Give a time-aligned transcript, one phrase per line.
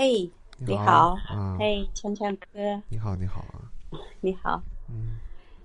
[0.00, 1.16] 嘿，你好。
[1.16, 1.56] 好，啊。
[1.58, 3.66] 嘿，锵锵哥，你好，你好啊，
[4.20, 4.62] 你好。
[4.88, 5.18] 嗯。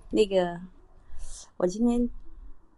[0.10, 0.60] 那个，
[1.56, 2.10] 我今天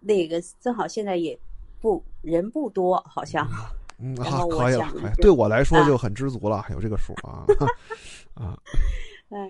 [0.01, 1.39] 那个正好现在也
[1.79, 3.47] 不人不多，好像。
[3.99, 5.87] 嗯，然后我好可以了讲一，个哎对我来说啊。
[5.87, 7.45] 就很知足了，有这个数啊。
[8.35, 8.59] 啊，
[9.29, 9.49] 嗯，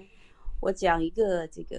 [0.60, 1.76] 我讲一个这个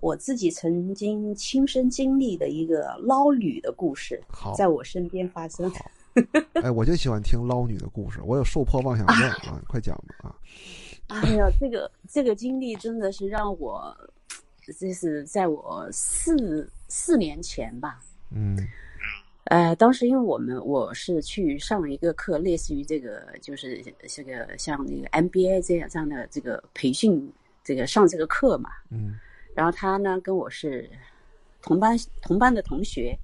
[0.00, 5.72] 我自己曾经亲身经历的一个捞女的故事，好，在我身边发生。
[6.62, 10.34] 哎，我就喜欢听捞女的故事，我有受迫妄想症啊，你快讲吧
[11.08, 13.96] 啊，哎呀，这个这个经历真的是让我，
[14.78, 18.56] 这是在我四四年前吧，嗯。
[19.48, 27.30] 呃，当时因为我们我是去上了一个课，类似于这个就是这个像那个 MBA 这样这样的这个培训，
[27.62, 28.70] 这个上这个课嘛。
[28.88, 29.18] 嗯。
[29.54, 30.90] 然后他呢跟我是
[31.60, 33.14] 同班同班的同学，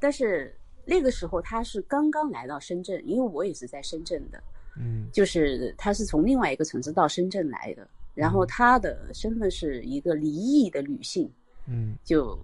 [0.00, 0.52] 但是
[0.84, 4.42] 那个时候他是刚刚来到深圳，因为我也是在深圳的，
[4.78, 11.30] 嗯就是他是从另外一个城市到深圳来的，然后他的身份是一个离异的女性。
[11.66, 12.38] 嗯就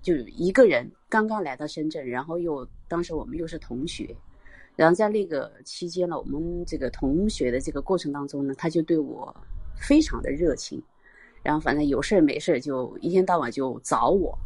[0.00, 4.14] 就一个人刚刚来到深圳，然后又当时我们又是同学，
[4.76, 9.34] 然后在那个期间呢，我们这个同学的这个过程当中呢，他就对我
[9.76, 10.80] 非常的热情，
[11.42, 14.38] 然后反正有事儿没事儿就一天到晚就找我，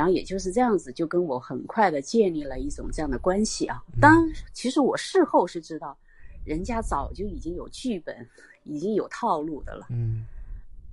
[0.00, 3.84] 然后也就是这样子，就跟我很快的建立了一种这样的关系啊。
[4.00, 5.94] 当，其实我事后是知道，
[6.42, 8.26] 人家早就已经有剧本，
[8.64, 9.86] 已经有套路的了。
[9.90, 10.24] 嗯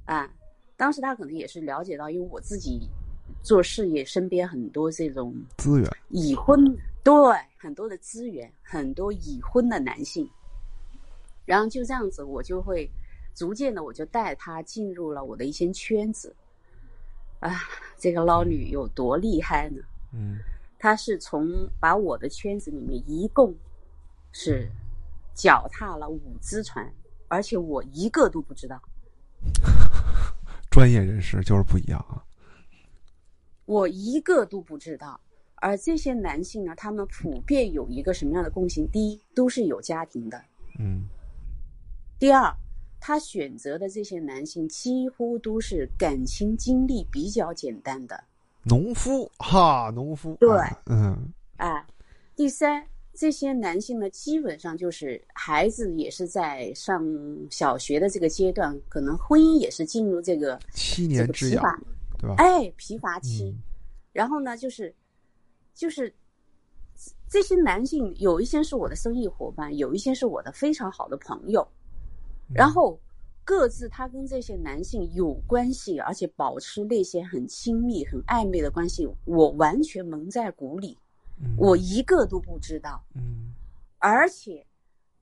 [0.03, 0.29] 啊，
[0.75, 2.89] 当时他可能也是了解到，因为我自己
[3.41, 7.13] 做事业，身边很多这种资源，已婚，对
[7.57, 10.29] 很多的资源，很多已婚的男性，
[11.45, 12.91] 然后就这样子，我就会
[13.33, 16.35] 逐渐的，我就带他进入了我的一些圈子。
[17.39, 17.51] 啊，
[17.97, 19.81] 这个捞女有多厉害呢？
[20.13, 20.37] 嗯
[20.79, 21.47] 她是从
[21.79, 23.55] 把我的圈子里面一共
[24.31, 24.69] 是
[25.33, 26.93] 脚踏了五只船，
[27.27, 28.79] 而且我一个都不知道。
[30.69, 32.23] 专业人士就是不一样啊，
[33.65, 35.19] 我一个都不知道。
[35.55, 38.87] 而这些男性呢，他们普遍有一个什么样的共性？
[38.91, 40.37] 第一，都是有家庭的；
[40.77, 41.07] 嗯
[42.19, 42.55] 第二，
[42.99, 48.23] 他选择的这些男性几乎都是感情经历比较简单的。
[48.63, 51.85] 农夫哈，农夫，对啊嗯啊，
[52.35, 57.05] 第三，这些男性呢，基本上就是孩子也是在上
[57.49, 61.79] 小学的这个阶段，可能婚姻也是进入这个七年之疲乏，
[62.19, 62.35] 对吧？
[62.37, 63.45] 哎，疲乏期。
[63.45, 63.63] 嗯
[64.13, 64.91] 然后呢，就是
[65.75, 66.11] 就是
[67.29, 71.76] 这些男性，有一些是我的生意伙伴，有一些是我的非常好的朋友，嗯
[72.53, 72.99] 然后
[73.43, 80.97] 各自他跟这些男性有关系，而且保持那些很亲密、很暧昧的关系，我完全蒙在鼓里，
[81.41, 83.53] 嗯我一个都不知道，嗯
[83.99, 84.65] 而且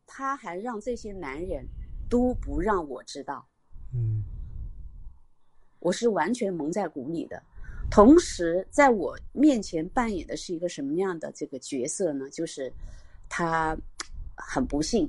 [0.05, 1.65] 他还让这些男人
[2.09, 3.47] 都不让我知道。
[3.93, 4.23] 嗯
[5.79, 7.41] 我是完全蒙在鼓里的。
[7.91, 12.27] 同时，在我面前扮演的是一个什么样的这个角色呢？
[12.31, 12.73] 就是
[13.29, 13.77] 他
[14.35, 15.07] 很不幸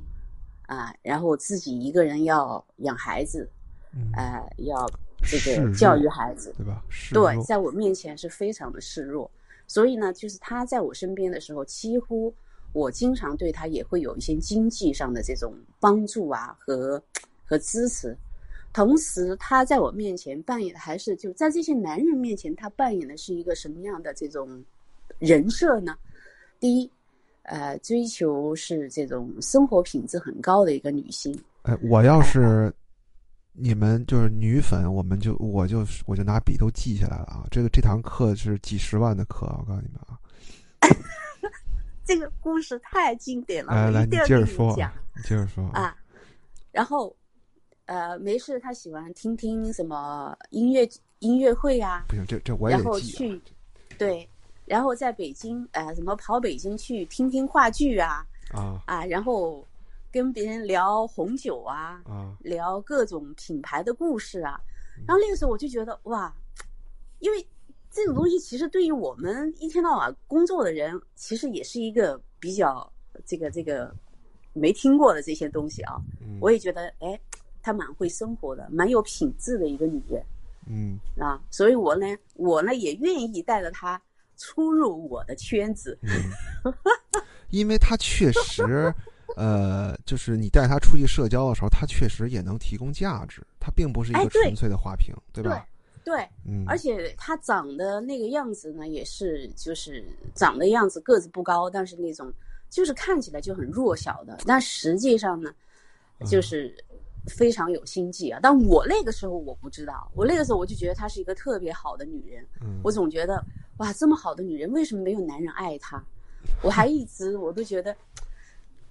[0.67, 3.49] 啊，然后自己一个人要养孩子，
[3.95, 4.87] 嗯，呃，要
[5.23, 6.53] 这个教育孩子。
[6.57, 6.83] 对吧？
[6.89, 9.31] 示对，在我面前是非常的示弱，
[9.67, 12.33] 所以呢，就是他在我身边的时候，几乎
[12.73, 17.03] 我经常对他也会有一些经济上的这种帮助啊和
[17.45, 18.17] 和支持。
[18.73, 24.63] 同时，他在我面前扮演的还是就在这些男人面前，他扮演的是一个什么样的这种
[25.19, 25.97] 人设呢？
[26.61, 26.91] 第一，
[27.47, 32.73] 呃，追求是这种生活品质很高的一个女性，哎，我要是
[33.53, 37.47] 你们就是女粉，我们就我就我就拿笔都记下来了啊。
[37.51, 40.19] 这个这堂课是几十万的课啊，我告诉你们啊。
[42.05, 44.93] 这个故事太经典了，来来，你我一定要接着说跟你讲。，
[45.25, 45.65] 接着说。
[45.69, 45.97] 啊，
[46.73, 47.15] 然后
[47.87, 50.89] 呃，没事，他喜欢听听什么音乐
[51.21, 53.29] 音乐会啊，不行，这这我也然得记啊。
[53.29, 53.41] 后去
[53.99, 54.29] 对，
[54.67, 59.67] 然后在北京呃，怎么跑北京去听听话剧啊啊啊，然后
[60.13, 64.61] 跟别人聊红酒啊，啊，聊各种品牌的故事啊，
[65.07, 66.35] 然后那个时候我就觉得哇，
[67.21, 67.47] 因为
[67.91, 72.93] 这种东西其实对于我们一天到晚工作的人，其实也是一个比较
[73.25, 73.95] 这个这个
[74.53, 75.97] 没听过的这些东西啊。
[76.21, 77.19] 嗯我也觉得，哎，
[77.63, 80.23] 她蛮会生活的，蛮有品质的一个女人
[80.67, 81.41] 嗯啊。
[81.51, 84.01] 所以我呢，我呢也愿意带着她
[84.37, 85.99] 出入我的圈子。
[86.03, 86.11] 嗯，
[87.51, 88.93] 因为他确实，
[89.37, 95.67] 呃，就是你带他出去社交的时候，他确实也能提供价值，他并不是一个纯粹的花瓶，对吧？
[96.05, 100.05] 对，嗯，而且他长的那个样子呢，也是就是
[100.35, 102.33] 长的样子，个子不高，但是那种
[102.71, 105.53] 就是看起来就很弱小的，但实际上呢，
[106.25, 106.73] 就是
[107.27, 108.41] 非常有心计啊。
[108.43, 113.43] 但我那个时候我不知道，我那个时候我就觉得她是一个特别好的女人，嗯我总觉得
[113.79, 116.03] 哇，这么好的女人为什么没有男人爱她？
[116.63, 117.95] 我还一直我都觉得，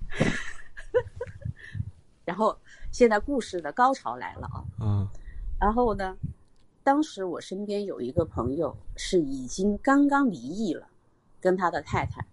[2.26, 2.58] 然后
[2.92, 4.64] 现在故事的高潮来了啊。
[4.82, 5.08] 嗯
[5.58, 6.18] 然后呢，
[6.84, 10.86] 当时我身边有一个朋友是已经刚刚离异了，
[11.40, 12.26] 跟他的太太。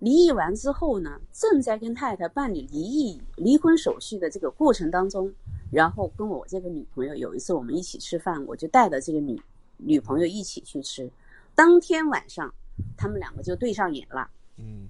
[0.00, 5.32] 离异完之后呢，正在跟太太办理离异离婚手续的这个过程当中，
[5.70, 9.40] 然后跟我这个女朋友有一次我们一起吃饭，我就带着这个女
[9.76, 11.10] 女朋友一起去吃。
[11.54, 12.52] 当天晚上，
[12.96, 14.88] 他们两个就对上眼了嗯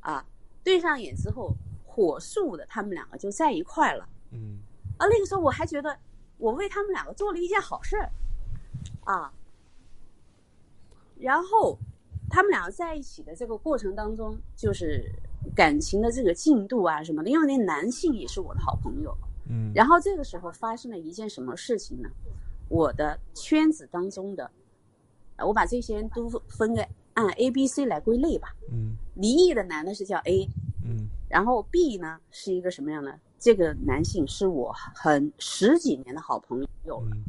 [0.00, 0.24] 啊！
[0.62, 1.52] 对上眼之后，
[1.84, 4.08] 火速的他们两个就在一块了。
[4.30, 4.58] 嗯
[4.96, 5.98] 啊，那个时候我还觉得
[6.38, 8.12] 我为他们两个做了一件好事儿，
[9.04, 9.32] 啊。
[11.18, 11.76] 然后
[12.30, 15.04] 他们两个在一起的这个过程当中，就是
[15.54, 19.14] 感情的这个进度啊什么的，因为那男性也是我的好朋友。
[19.50, 22.08] 嗯然后这个时候发生了一件什么事情呢？
[22.68, 24.48] 我的圈子当中的，
[25.36, 28.54] 呃我把这些人都分个按 A、B、C 来归类吧。
[28.70, 30.48] 嗯离异的男的是叫 A，
[30.84, 33.18] 嗯然后 B 呢是一个什么样的？
[33.40, 37.24] 这个男性是我很十几年的好朋友了，嗯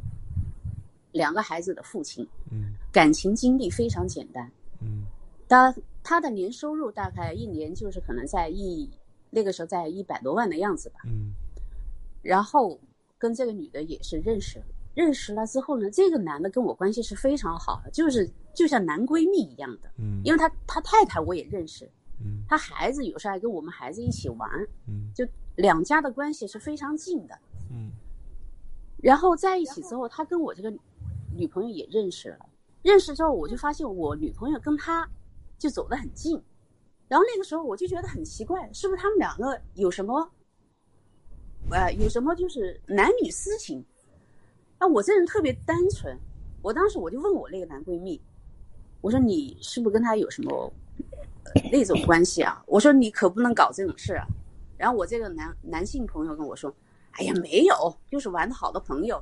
[1.13, 4.51] 两个孩子的父亲，嗯感情经历非常简单。
[4.81, 5.05] 嗯
[5.47, 8.89] 他他的年收入大概一年就是可能在一
[9.29, 11.01] 那个时候在一百多万的样子吧。
[11.05, 11.33] 嗯
[12.21, 12.79] 然后
[13.17, 14.61] 跟这个女的也是认识，
[14.93, 19.91] 认识了之后呢，这个男的跟我关系是非常好的，就是就像男闺蜜一样的。
[19.97, 21.89] 嗯因为他他太太我也认识，
[22.19, 24.49] 嗯他孩子有时候还跟我们孩子一起玩，
[24.87, 27.37] 嗯就两家的关系是非常近的。
[27.71, 27.91] 嗯
[29.01, 30.71] 然后在一起之后，他跟我这个
[31.35, 32.45] 女朋友也认识了。
[32.81, 35.07] 认识之后，我就发现我女朋友跟他
[35.57, 36.41] 就走得很近。
[37.07, 40.31] 然后那个时候我就觉得很奇怪，是不是他们两个有什么，
[41.69, 43.83] 呃，有什么就是男女私情？
[44.79, 46.17] 那，我这人特别单纯，
[46.61, 48.19] 我当时我就问我那个男闺蜜，
[49.01, 50.73] 我说你是不是跟他有什么、
[51.53, 52.63] 呃那种关系啊？
[52.65, 54.25] 我说你可不能搞这种事啊。
[54.77, 56.73] 然后我这个男男性朋友跟我说，
[57.11, 59.21] 哎呀，没有，就是玩的好的朋友。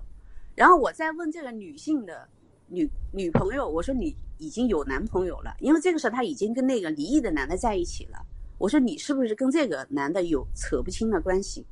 [0.53, 2.29] 然后我再问这个女性的
[2.69, 8.25] 女女朋友，我说你已经有男朋友了，因为这个时候她已经跟那个离异的男的在一起了。
[8.57, 11.66] 我说你是不是跟这个男的有扯不清的关系？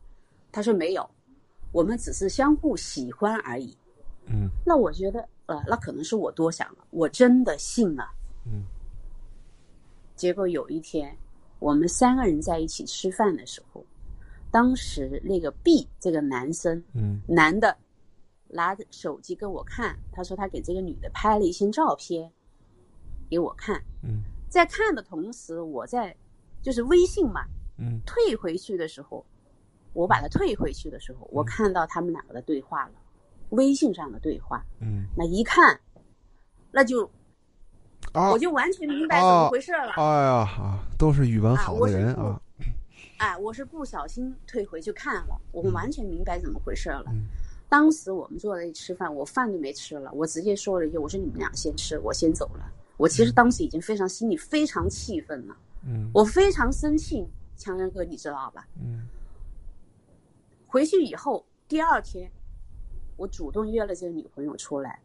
[0.52, 1.08] 他说没有，
[1.72, 3.78] 我们只是相互喜欢而已。
[4.28, 8.10] 嗯那我觉得，呃，那可能是我多想了，我真的信了。
[8.46, 8.64] 嗯
[10.16, 11.16] 结果有一天，
[11.60, 13.86] 我们三个人在一起吃饭的时候，
[14.50, 17.78] 当时那个 B 这个男生，嗯男的
[18.50, 22.32] 拿着手机给我看，他说他给这个女的拍了一些照片
[23.30, 26.16] 给我看，嗯在看的同时，我在
[26.62, 27.46] 就是微信嘛
[27.78, 29.26] 嗯退回去的时候，
[29.94, 32.94] 我把它退回去的时候，我看到他们两个的对话了，
[33.50, 35.80] 微信上的对话，嗯那一看，
[36.72, 37.10] 那就
[38.14, 39.92] 啊我就完全明白怎么回事了。
[39.98, 42.42] 哎呀啊，都是语文好的人啊
[43.18, 47.06] 哎，我是不小心退回去看了，我完全明白怎么回事了。
[47.08, 47.26] 嗯
[47.70, 55.56] 当时我们坐在那里吃饭，我饭都没吃了，我直接说了一句：“我说你们俩先吃，我先走了。”我其实当时已经非常心里非常气愤了，
[55.86, 57.28] 嗯我非常生气。
[57.56, 58.68] 强人哥，你知道吧？
[58.80, 59.08] 嗯
[60.68, 62.32] 回去以后，第二天，
[63.16, 65.02] 我主动约了这个女朋友出来，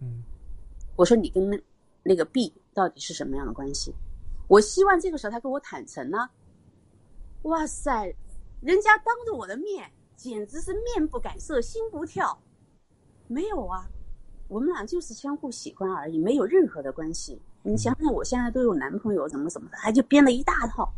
[0.00, 0.22] 嗯
[0.96, 1.60] 我说：“你跟那
[2.02, 3.94] 那个 B 到底是什么样的关系？”
[4.48, 6.28] 我希望这个时候他跟我坦诚呢。
[7.42, 8.14] 哇塞，
[8.60, 12.38] 人家当着我的面，简直是面不改色，心不跳。
[13.26, 13.88] 没有啊，
[14.48, 17.40] 我们俩就是相互喜欢而已，没有任何的关系。
[17.62, 20.92] 你想想，我现在都有男朋友，怎么怎么的，他就编了一大套。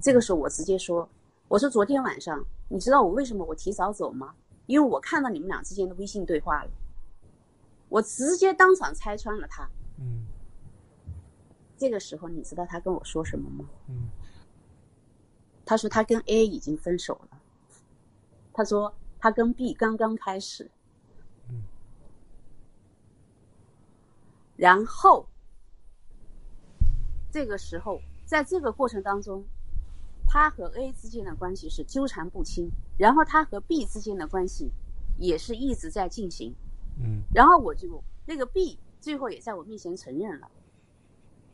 [0.00, 1.08] 这个时候我直接说
[1.48, 4.32] ：“我说昨天晚上，你知道我为什么我提早走吗？
[4.66, 6.70] 因为我看到你们俩之间的微信对话了，
[7.88, 9.68] 我直接当场拆穿了他。
[9.98, 10.24] 嗯
[11.76, 13.68] 这个时候，你知道他跟我说什么吗？
[13.88, 14.08] 嗯
[15.66, 17.37] 他说他跟 A 已经分手了，
[18.58, 20.68] 他说他跟 B 刚刚开始，
[21.48, 21.62] 嗯。
[24.56, 25.28] 然后
[27.30, 29.44] 这个时候，在这个过程当中，
[30.26, 34.72] 他和 A 之间的关系是纠缠不清，然后他和 B 之间的关系
[35.18, 36.52] 也是一直在进行，
[37.00, 37.22] 嗯。
[37.32, 40.50] 然后我就那个 B 最后也在我面前承认了，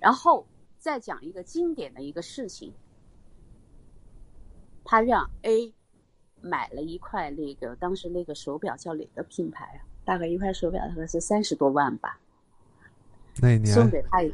[0.01, 0.47] 然后
[0.79, 2.73] 再讲一个经典的一个事情，
[4.83, 5.75] 他让 A
[6.45, 9.81] 买了一块那个当时那个手表叫哪个品牌啊？
[10.05, 12.19] 大概一块手表大概是三十多万吧，
[13.41, 14.33] 那一年送给他一，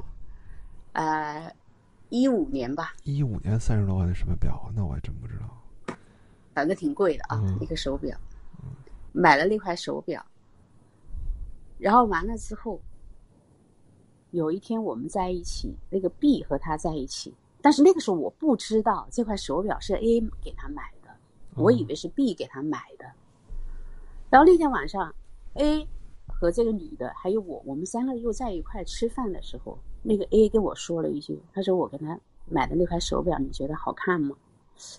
[0.93, 1.55] 呃，
[2.09, 4.73] 一五年吧，一五年三十多万的什么表啊？
[4.75, 5.97] 那我还真不知道。
[6.53, 8.19] 反正挺贵的啊，嗯一个手表。
[9.13, 10.25] 买了那块手表，
[11.79, 12.81] 然后完了之后，
[14.31, 21.00] 有一天我们在一起，那个 B 和他在一起，但是那个时候我不知道这块手表是 A 给他买的，
[21.57, 23.05] 我以为是 B 给他买的。
[24.31, 25.15] 然后那天晚上
[25.55, 25.87] ，A
[26.27, 34.37] 和这个女的还有我，我们三个又在一块吃饭的时候，那个 A 跟我说了一句，他说我跟他买的那块手表，你觉得好看吗？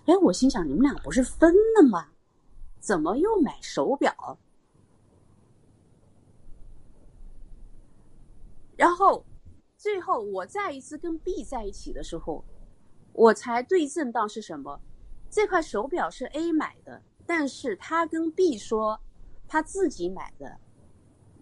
[0.05, 2.10] 哎，我心想你们俩不是分了吗？
[2.79, 4.38] 怎么又买手表？
[8.75, 9.24] 然后
[9.77, 12.43] 最后我再一次跟 B 在一起的时候，
[13.13, 14.79] 我才对证到是什么？
[15.31, 19.00] 这块手表是 A 买的，但是他跟 B 说
[19.47, 20.57] 他自己买的，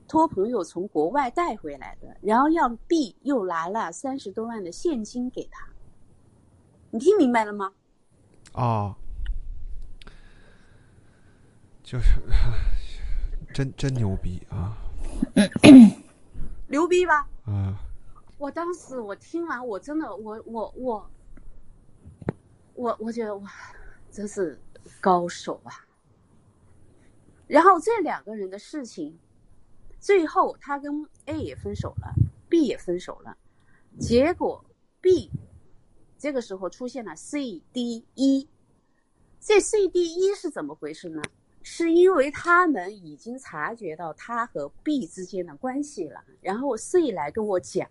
[0.08, 5.68] 托朋友从国外带回来的，然后让 B 又拿了三十多万的现金给他。
[6.92, 7.74] 你听明白了吗？
[8.54, 8.96] 哦，
[11.84, 12.22] 就是
[13.54, 14.78] 真真牛逼啊
[16.70, 17.28] 牛逼吧？
[17.46, 17.82] 啊！
[18.38, 21.10] 我当时我听完，我真的，我我我，
[22.76, 23.52] 我我觉得哇，
[24.12, 24.60] 真是
[25.00, 25.86] 高手啊！
[27.48, 29.18] 然后这两个人的事情，
[30.00, 32.14] 最后他跟 A 也分手了
[32.48, 33.38] ，B 也分手了，
[34.00, 34.64] 结果
[35.02, 35.32] B
[36.18, 38.48] 这个时候出现了 C、D、E，
[39.40, 41.22] 这 C、D、E 是怎么回事呢？
[41.62, 47.88] 是因为他们已经察觉到他和 B 之间的关系了，然后 C 来跟我讲，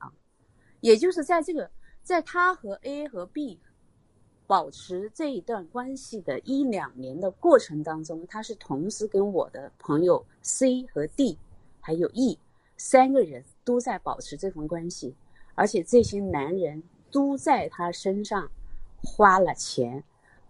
[0.80, 1.70] 也就是在这个
[2.02, 3.60] 在他和 A 和 B
[4.48, 11.38] 保持这一段关系的一两年的过程当中，他是同时跟我的朋友 C 和 D
[11.80, 12.38] 还有 E
[12.78, 15.14] 三个人都在保持这份关系，
[15.54, 18.50] 而且这些男人都在他身上
[19.02, 20.02] 花了钱。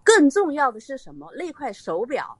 [0.04, 1.32] 更重要的是什么？
[1.34, 2.38] 那块手表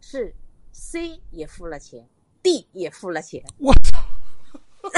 [0.00, 0.34] 是
[0.72, 2.08] C 也付了钱
[2.42, 3.44] ，D 也付了钱。
[3.58, 4.02] 我操，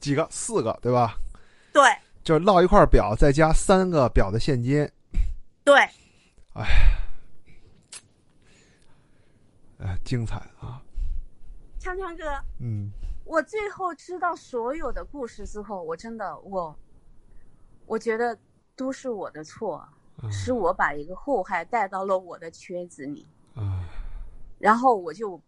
[0.00, 1.16] 几个四个对吧？
[1.72, 1.84] 对
[2.28, 4.86] 就是落一块表，再加三个表的现金，
[5.64, 5.74] 对，
[6.52, 6.66] 哎，
[9.78, 10.82] 哎精彩啊！
[11.80, 12.24] 锵锵哥，
[12.60, 12.92] 嗯。
[13.24, 16.78] 我最后知道所有的故事之后，我真的我，
[17.86, 18.38] 我觉得
[18.76, 23.88] 都是我的错，啊是我把一个祸害带到了我的圈子里，啊
[24.58, 25.40] 然后我就，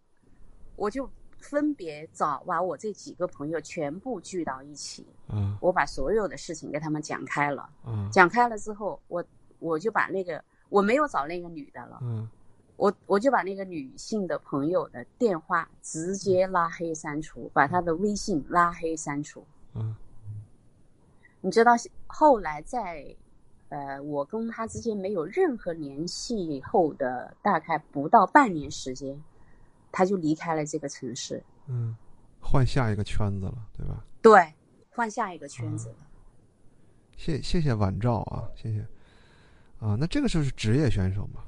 [0.76, 1.06] 我就
[1.40, 5.56] 分别找把我这几个朋友全部聚到一起，嗯。
[5.60, 8.08] 我把所有的事情跟他们讲开了，嗯。
[8.12, 9.24] 讲开了之后，我
[9.58, 12.28] 我就把那个我没有找那个女的了，嗯。
[12.76, 19.44] 我我就把那个女性的朋友的电话直接拉黑删除，把她的微信拉黑删除。
[19.74, 19.94] 嗯。
[21.42, 21.72] 你知道
[22.06, 23.14] 后来在，
[23.68, 29.22] 呃，我跟她之间没有任何联系后的大概不到半年时间，
[29.92, 31.96] 她就离开了这个城市，嗯，
[32.40, 34.04] 换下一个圈子了，对吧？
[34.22, 34.54] 对，
[34.90, 35.96] 换下一个圈子了。
[37.16, 38.80] 谢谢谢晚照啊，谢谢
[39.78, 39.96] 啊。
[39.98, 41.42] 那这个就是职业选手嘛？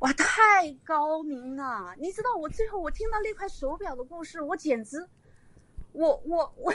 [0.00, 1.94] 哇，太高明了！
[1.98, 5.06] 你知道我最后我听到那块手表的故事，我简直，
[5.92, 6.72] 我我我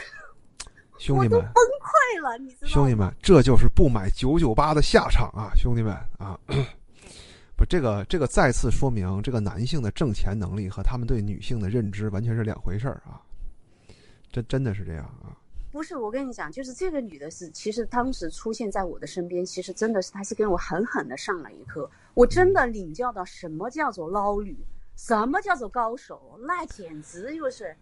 [0.99, 2.73] 兄弟们崩，溃了，你知道吗？
[2.73, 5.51] 兄弟们，这就是不买九九八的下场啊！
[5.55, 6.39] 兄弟们啊，
[7.57, 13.21] 不，这个这个再次说明，这个男性的挣钱能力和他们对女性的认知完全是两回事儿啊！
[14.31, 15.37] 这真的是这样啊！
[15.71, 24.57] 不是，我跟你讲，就是这个女的是，其实当时出现在我的身边，其实真的是她是跟我狠狠的上了一课，我真的领教到什么叫做捞女，
[24.95, 27.75] 什么叫做高手，那简直就是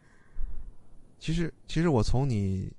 [1.20, 2.72] 其实其实我从你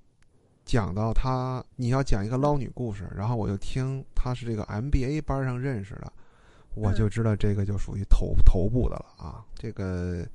[0.64, 6.12] 讲到她，你要讲一个捞女故事，然后我就听她是这个 MBA 班上认识的，
[6.74, 9.44] 我就知道这个就属于头头部的了啊！
[9.54, 10.26] 这个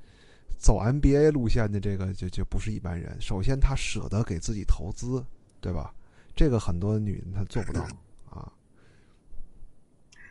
[0.58, 3.16] 走 MBA 路线的这个就就不是一般人。
[3.20, 5.24] 首先，他舍得给自己投资，
[5.60, 5.94] 对吧？
[6.34, 7.86] 这个很多女人她做不到
[8.30, 8.50] 啊。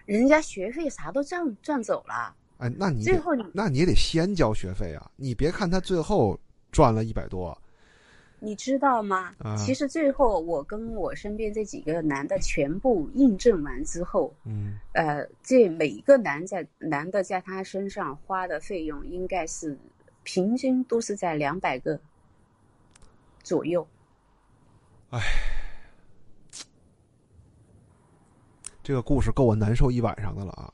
[0.05, 5.11] 人家学费啥都赚赚走了，哎，那你最后你那你也得先交学费啊！
[5.15, 6.39] 你别看他最后
[6.71, 7.55] 赚了一百多，
[8.39, 9.35] 你知道吗？
[9.39, 19.77] 啊其实最后我跟我身边这几个男的全部印证完之后，嗯呃，这每一个男在男的在他身上花的费用应该是
[20.23, 21.99] 平均都是在两百个
[23.43, 23.87] 左右。
[28.83, 30.73] 这个故事够我难受一晚上的了啊！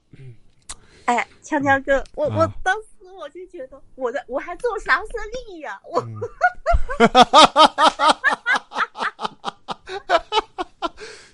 [1.05, 5.05] 哎，锵锵哥，我、啊我当时我就觉得我的我还做啥生
[5.49, 6.19] 意呀、我、嗯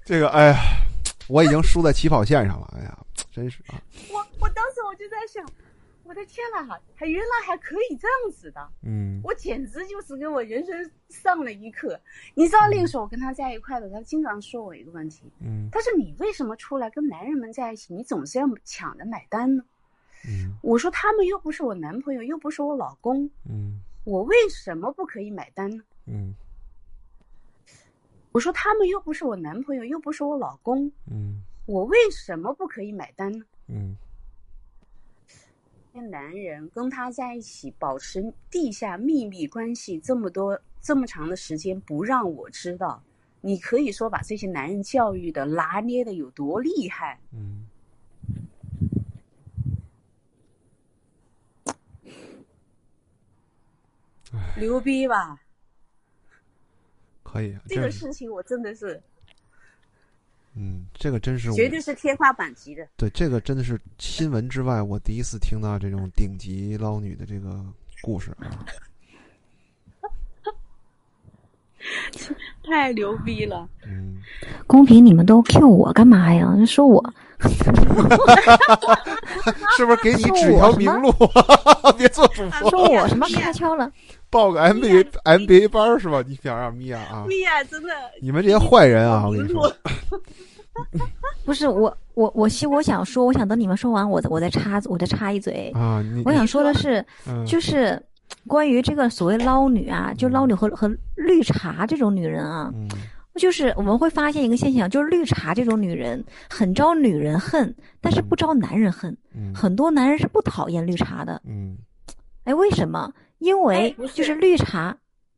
[0.04, 0.56] 这个，哎呀，
[1.30, 2.68] 我已经输在起跑线上了。
[2.78, 2.98] 哎呀，
[3.32, 3.82] 真是啊！
[4.12, 5.46] 我我当时我就在想，
[6.04, 8.70] 我的天呐，还原来还可以这样子的。
[8.84, 12.00] 嗯我简直就是给我人生上了一课。
[12.34, 19.64] 你知道那个时候我跟他在一块的，他经常说我一个问题，嗯他说你为什么出来跟男人们在一起，你总是要抢着买单呢？
[20.28, 25.84] 嗯我说他们又不是我男朋友，又不是我老公，嗯我为什么不可以买单呢？
[26.08, 26.34] 嗯
[28.32, 33.46] 我说他们又不是我男朋友，又不是我老公，嗯我为什么不可以买单呢？
[33.68, 33.96] 嗯
[35.94, 43.04] 那男人跟他在一起，保持地下秘密关系这么多这么长的时间，不让我知道，
[43.42, 47.20] 你可以说把这些男人教育的拿捏的有多厉害？
[47.34, 47.68] 嗯
[54.58, 55.38] 牛逼吧？
[57.24, 57.58] 可以。
[57.68, 59.02] 这个事情我真的是
[60.56, 62.86] 嗯，这个真是绝对是天花板级的。
[62.98, 67.64] 对这个真的是新闻之外，我第一次听到这种顶级捞女的这个
[68.02, 68.52] 故事啊。
[72.64, 73.68] 太牛逼了！
[73.88, 74.22] 嗯，
[74.68, 76.54] 公屏你们都 Q 我干嘛呀？
[76.66, 77.02] 说我
[79.76, 81.12] 是不是给你指条明路？
[81.98, 83.92] 别做主播，说我什么开窍了？
[84.32, 86.24] 报个 MBA MBA 班儿是吧？
[86.28, 87.26] 你想让米娅啊？
[87.28, 87.90] 米娅真的，
[88.22, 89.28] 你们这些坏人啊！
[89.28, 89.72] 我跟你说，
[91.46, 95.72] 不是我我我希我想说，我想等你们说完，我再我再插我再插一嘴。
[95.76, 98.02] 啊，你我想说的是，嗯就是
[98.48, 102.88] 关于这个所谓捞女啊，就捞女和和绿茶这种女人啊，嗯
[103.36, 109.16] 就是我们会发现一个现象，就是绿茶这种女人很招女人恨，但是不招男人恨。
[109.36, 111.78] 嗯很多男人是不讨厌绿茶的，嗯
[112.46, 113.12] 哎，为什么？
[113.42, 114.96] 因哎为就是绿茶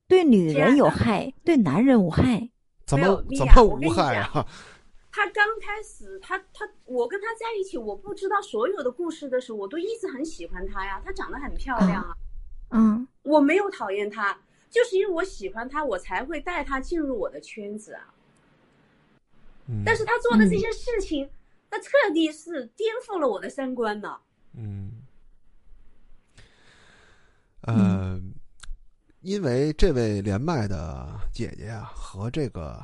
[0.07, 2.49] 对女人有害，对男人无害。
[2.85, 4.45] 怎么怎么无害啊？
[5.09, 11.01] 他刚开始，他他我跟他在一起，我不知道所有的故事的时候，我都一直很喜欢他呀。
[11.03, 12.13] 他长得很漂亮啊，
[12.71, 14.37] 嗯我没有讨厌他，
[14.69, 18.13] 就是因为我喜欢他，我才会带他进入我的圈子啊。
[19.67, 21.29] 嗯但是他做的这些事情，
[21.71, 24.17] 那彻底是颠覆了我的三观呢。
[24.57, 24.91] 嗯，
[27.63, 28.21] 呃，
[29.21, 32.83] 因为这位连麦的姐姐啊，和这个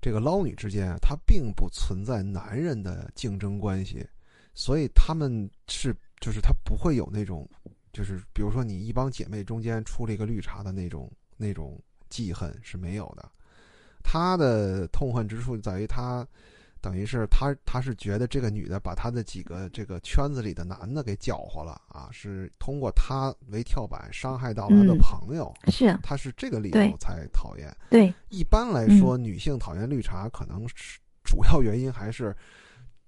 [0.00, 4.06] 这个捞女之间啊，她并不存在男人的竞争关系，
[4.52, 7.48] 所以他们是就是她不会有那种
[7.92, 13.30] 就是比如说你一帮姐妹中间出了一个绿茶的那种那种记恨是没有的。
[14.02, 16.26] 她的痛恨之处在于她。
[16.84, 27.74] 等于是他，他是觉得这个女的把他的几个这个圈子里的男的给搅和了啊，是通过他为跳板伤害到了他的嗯朋友，是他是这个理由才讨厌。
[27.88, 32.36] 对，一般来嗯说，女性讨厌绿茶，可能是主要原因还是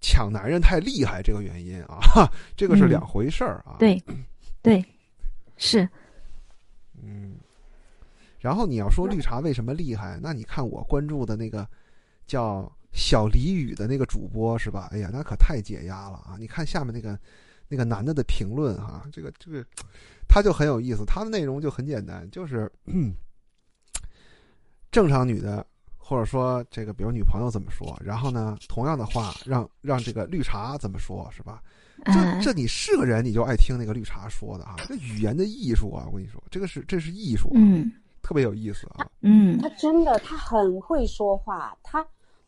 [0.01, 4.03] 抢男人太厉害这个原因啊，哈 这个是嗯两回事儿啊。，对，
[4.63, 4.83] 对，
[5.59, 5.87] 是，
[7.03, 7.37] 嗯。
[8.39, 11.69] 然后你要说绿茶为什么厉害，那你看我关注的那个
[12.27, 12.73] 叫。
[12.97, 14.89] 小李宇的那个主播是吧？
[14.91, 16.35] 哎呀，那可太解压了啊！
[16.39, 17.17] 你看下面那个
[17.69, 19.63] 那个男的的评论哈、这个这个
[20.27, 23.13] 他就很有意思，他的内容就很简单，就是、嗯、
[24.91, 25.65] 正常女的
[25.99, 31.63] 或者说这个比如女朋友怎么说，然后呢同样的话让让这个绿茶怎么说是吧？
[32.07, 39.07] 这嗯这你是个人你就爱听那个绿茶说的哈、这语言的艺术啊，我跟你说，这个是这是艺术、啊，嗯特别有意思啊。
[39.21, 42.07] 嗯他真的，他很会说话，他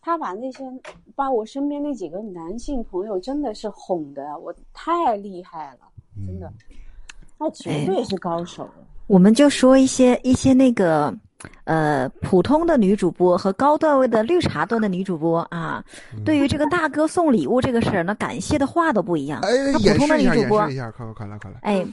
[0.09, 0.65] 他把那些
[1.15, 5.81] 把我身边那几个男性朋友真的是哄的，我太厉害了，
[6.27, 6.77] 真的嗯，
[7.37, 8.73] 那绝对是高手了。
[9.07, 11.15] 我们就说一些一些那个
[11.65, 15.85] 呃普通的女主播和高段位的绿茶段的女主播啊，
[16.17, 19.41] 嗯 对于这个大哥送礼物这个事儿那，感谢的话都不一样。
[19.43, 21.59] 哎，普通的示一下，女主播演示一下，快快快来快来。
[21.63, 21.87] 哎，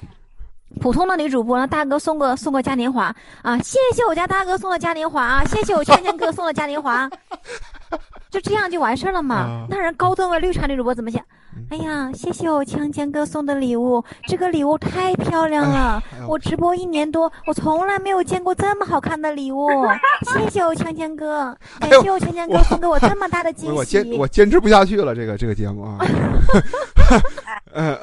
[0.82, 7.10] 普通的女主播呢，大哥送个送个嘉年华啊，谢谢我家大哥送的嘉年华啊，谢谢我倩倩哥送的嘉年华，
[8.30, 9.67] 就这样就完事儿了嘛啊。
[9.69, 11.24] 那人高端的绿茶女主播怎么想
[11.56, 11.65] 嗯？
[11.69, 16.02] 哎呀，谢谢我强强哥送的礼物，这个礼物太漂亮了。
[16.28, 19.69] 我直播一年多，我从来没有见过这么好看的礼物。
[20.34, 24.17] 谢谢我强强哥，感谢我强强哥送给我这么大的惊我我坚喜。
[24.17, 25.98] 我坚持不下去了，这个这个节目啊。
[27.71, 27.98] 呃，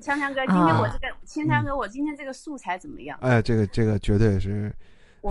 [0.00, 3.18] 强强哥，今天我啊这个强强哥，我今天这个素材怎么样？
[3.22, 4.72] 哎，这个这个绝对是我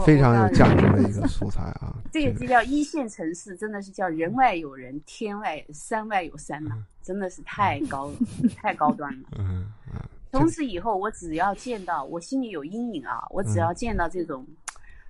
[0.05, 1.95] 非常有价值的 一个素材啊。
[2.11, 8.15] 这个就叫一线城市，真的是叫人外有人，天外山外有山呐、真的是太高了
[8.55, 9.29] 太高端了。
[9.39, 9.99] 嗯嗯，
[10.31, 14.45] 从此以后，我只要见到，我心里有阴影啊，我只嗯要见到这种，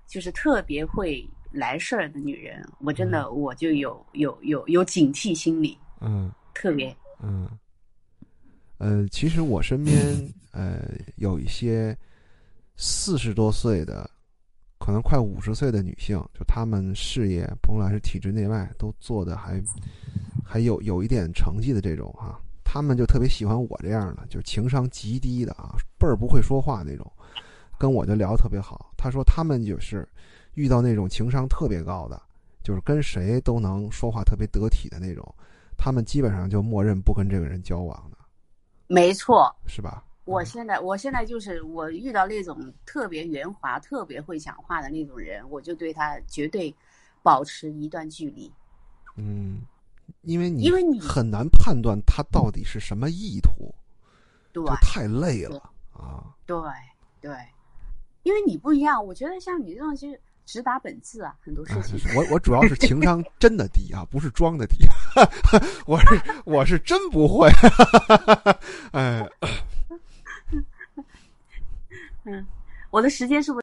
[0.08, 7.50] 就是特别会来事儿的女人，我真的我就有有有有警惕心理，嗯特别嗯，
[8.78, 9.98] 呃，其实我身边
[10.52, 10.82] 呃
[11.16, 11.98] 有一些
[12.76, 14.10] 四十多岁的，
[14.80, 19.62] 可能快五十岁的女性，就她们事业甭管是体制内外都做的还
[20.44, 27.12] 还有有一点成绩的这种哈、她们就特别喜欢我这样的，就是情商极低的啊，倍儿不会说话那种，
[27.78, 28.92] 跟我就聊得特别好。
[28.98, 30.08] 她说她们就是
[30.56, 32.20] 遇到那种情商特别高的，
[32.64, 35.36] 就是跟谁都能说话特别得体的那种。
[35.78, 38.18] 他们基本上就默认不跟这个人交往的，
[38.88, 39.56] 没错。
[39.66, 40.04] 是吧？
[40.30, 46.74] 我现在我现在就是我遇到那种特别圆滑、特别会讲话的那种人，我就对他绝对
[47.24, 48.52] 保持一段距离。
[49.16, 49.62] 嗯，
[50.22, 53.74] 因为你因为你很难判断他到底是什么意图，
[54.54, 56.24] 对就太累了啊。
[56.46, 56.56] 对
[57.20, 57.32] 对，
[58.22, 62.00] 因为你不一样，我觉得像你这种就是直达本质啊，很多事啊情。
[62.16, 64.78] 我我主要是情商真的低啊，不是装的低，
[65.88, 67.50] 我是我是真不会，
[68.94, 69.28] 哎。
[72.90, 73.58] 我的时间是不是？